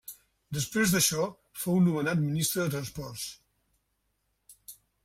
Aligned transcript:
Després 0.57 0.93
d'això 0.95 1.27
fou 1.65 1.77
nomenat 1.89 2.19
ministre 2.25 2.65
de 2.67 2.73
transports. 2.79 3.29